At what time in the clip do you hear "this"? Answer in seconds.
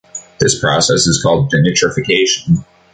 0.39-0.59